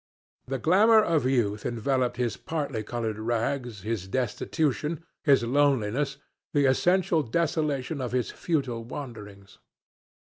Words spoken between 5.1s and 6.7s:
his loneliness, the